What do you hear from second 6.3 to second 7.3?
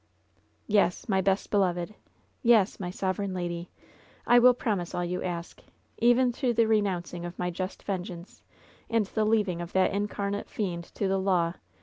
to the renouncing